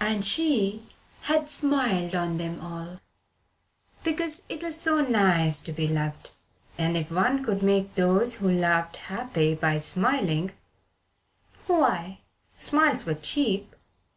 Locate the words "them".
2.38-2.60